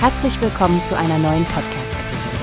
[0.00, 2.36] Herzlich willkommen zu einer neuen Podcast-Episode.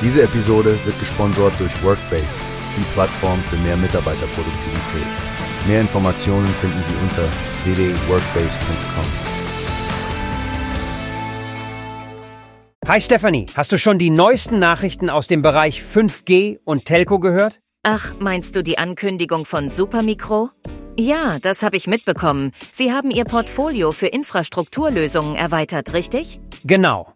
[0.00, 2.28] Diese Episode wird gesponsert durch Workbase,
[2.76, 5.06] die Plattform für mehr Mitarbeiterproduktivität.
[5.66, 7.24] Mehr Informationen finden Sie unter
[7.64, 9.04] www.workbase.com.
[12.86, 17.58] Hi Stephanie, hast du schon die neuesten Nachrichten aus dem Bereich 5G und Telco gehört?
[17.82, 20.50] Ach, meinst du die Ankündigung von Supermicro?
[21.00, 22.50] Ja, das habe ich mitbekommen.
[22.72, 26.40] Sie haben Ihr Portfolio für Infrastrukturlösungen erweitert, richtig?
[26.64, 27.12] Genau.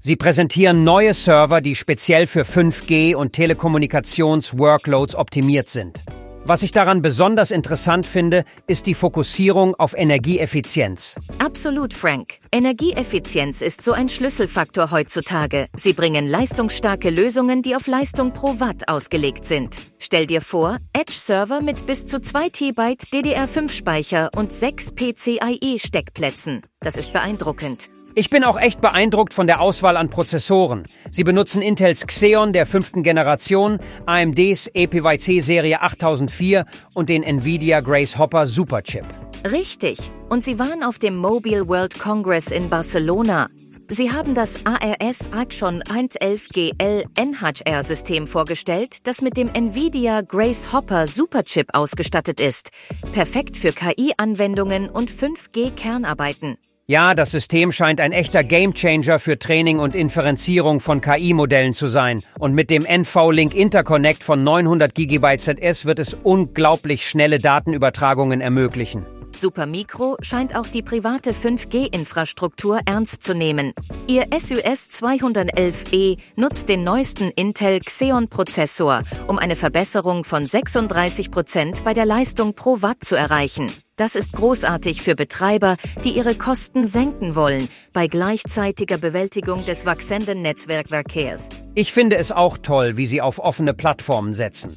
[0.00, 6.02] Sie präsentieren neue Server, die speziell für 5G und Telekommunikations-Workloads optimiert sind.
[6.48, 11.16] Was ich daran besonders interessant finde, ist die Fokussierung auf Energieeffizienz.
[11.40, 12.34] Absolut, Frank.
[12.52, 15.66] Energieeffizienz ist so ein Schlüsselfaktor heutzutage.
[15.74, 19.78] Sie bringen leistungsstarke Lösungen, die auf Leistung pro Watt ausgelegt sind.
[19.98, 22.78] Stell dir vor, Edge-Server mit bis zu 2 TB
[23.12, 26.62] DDR5-Speicher und 6 PCIe-Steckplätzen.
[26.78, 27.90] Das ist beeindruckend.
[28.18, 30.84] Ich bin auch echt beeindruckt von der Auswahl an Prozessoren.
[31.10, 36.64] Sie benutzen Intels Xeon der fünften Generation, AMDs EPYC Serie 8004
[36.94, 39.04] und den Nvidia Grace Hopper Superchip.
[39.44, 40.10] Richtig.
[40.30, 43.48] Und sie waren auf dem Mobile World Congress in Barcelona.
[43.90, 51.68] Sie haben das ARS Action 111GL NHR-System vorgestellt, das mit dem Nvidia Grace Hopper Superchip
[51.74, 52.70] ausgestattet ist.
[53.12, 56.56] Perfekt für KI-Anwendungen und 5G-Kernarbeiten.
[56.88, 62.22] Ja, das System scheint ein echter Gamechanger für Training und Inferenzierung von KI-Modellen zu sein.
[62.38, 69.04] Und mit dem NV-Link Interconnect von 900 GB ZS wird es unglaublich schnelle Datenübertragungen ermöglichen.
[69.34, 73.72] Supermicro scheint auch die private 5G-Infrastruktur ernst zu nehmen.
[74.06, 81.94] Ihr SUS 211E nutzt den neuesten Intel Xeon-Prozessor, um eine Verbesserung von 36 Prozent bei
[81.94, 83.72] der Leistung pro Watt zu erreichen.
[83.96, 90.42] Das ist großartig für Betreiber, die ihre Kosten senken wollen, bei gleichzeitiger Bewältigung des wachsenden
[90.42, 91.48] Netzwerkverkehrs.
[91.74, 94.76] Ich finde es auch toll, wie sie auf offene Plattformen setzen.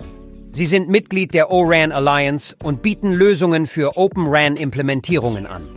[0.52, 5.68] Sie sind Mitglied der ORAN Alliance und bieten Lösungen für Open RAN-Implementierungen an.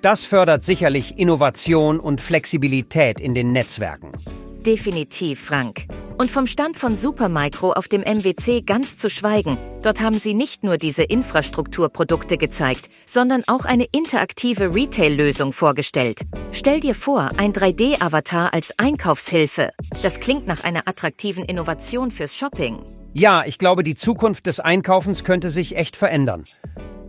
[0.00, 4.12] Das fördert sicherlich Innovation und Flexibilität in den Netzwerken.
[4.64, 5.86] Definitiv, Frank.
[6.18, 10.62] Und vom Stand von Supermicro auf dem MWC ganz zu schweigen, dort haben sie nicht
[10.62, 16.22] nur diese Infrastrukturprodukte gezeigt, sondern auch eine interaktive Retail-Lösung vorgestellt.
[16.52, 19.70] Stell dir vor, ein 3D-Avatar als Einkaufshilfe.
[20.02, 22.78] Das klingt nach einer attraktiven Innovation fürs Shopping.
[23.14, 26.44] Ja, ich glaube, die Zukunft des Einkaufens könnte sich echt verändern.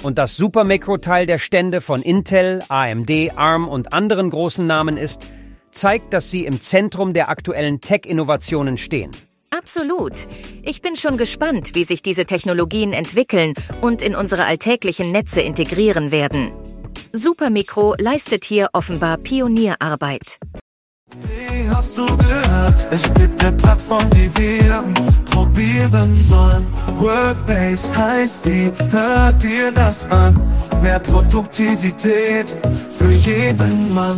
[0.03, 5.27] Und das Supermicro-Teil der Stände von Intel, AMD, ARM und anderen großen Namen ist,
[5.73, 9.11] zeigt, dass sie im Zentrum der aktuellen Tech-Innovationen stehen.
[9.49, 10.27] Absolut.
[10.63, 16.11] Ich bin schon gespannt, wie sich diese Technologien entwickeln und in unsere alltäglichen Netze integrieren
[16.11, 16.51] werden.
[17.11, 20.39] Supermicro leistet hier offenbar Pionierarbeit.
[21.21, 22.87] Wie hast du gehört?
[22.89, 24.83] Es gibt eine Plattform, die wir
[25.25, 26.65] probieren sollen.
[26.97, 30.39] Workbase heißt die, hört dir das an.
[30.81, 32.57] Mehr Produktivität
[32.89, 34.17] für jeden Mann.